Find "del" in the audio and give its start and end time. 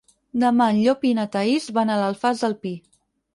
2.47-2.57